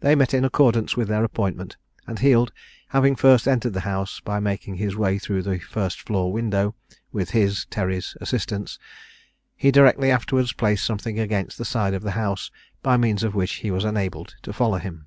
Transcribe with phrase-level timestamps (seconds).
[0.00, 2.50] They met in accordance with their appointment; and Heald
[2.88, 6.74] having first entered the house, by making his way through the first floor window,
[7.12, 8.80] with his (Terry's) assistance,
[9.54, 12.50] he directly afterwards placed something against the side of the house
[12.82, 15.06] by means of which he was enabled to follow him.